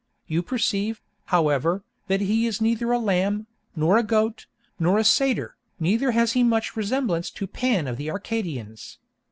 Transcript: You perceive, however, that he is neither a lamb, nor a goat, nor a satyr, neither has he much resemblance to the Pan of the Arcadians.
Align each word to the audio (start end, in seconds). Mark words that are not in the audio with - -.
You 0.25 0.41
perceive, 0.41 0.99
however, 1.25 1.83
that 2.07 2.21
he 2.21 2.47
is 2.47 2.59
neither 2.59 2.91
a 2.91 2.97
lamb, 2.97 3.45
nor 3.75 3.97
a 3.99 4.03
goat, 4.03 4.47
nor 4.79 4.97
a 4.97 5.03
satyr, 5.03 5.55
neither 5.79 6.09
has 6.09 6.31
he 6.31 6.41
much 6.41 6.75
resemblance 6.75 7.29
to 7.29 7.45
the 7.45 7.51
Pan 7.51 7.87
of 7.87 7.97
the 7.97 8.09
Arcadians. 8.09 8.97